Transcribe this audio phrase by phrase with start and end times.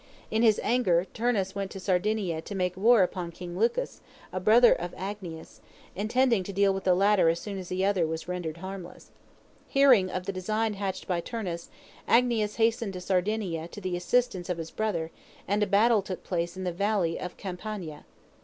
[0.31, 4.01] In his anger, Turnus went to Sardinia to make war upon King Lucus,
[4.33, 5.59] a brother of Agnias,
[5.95, 9.11] intending to deal with the latter as soon as the other was rendered harmless.
[9.67, 11.69] Hearing of the design hatched by Turnus,
[12.09, 15.11] Agnias hastened to Sardinia to the assistance of his brother,
[15.47, 18.05] and a battle took place in the Valley of Campania.